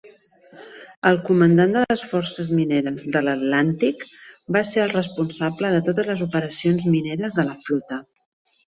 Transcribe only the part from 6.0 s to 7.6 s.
les operacions mineres de la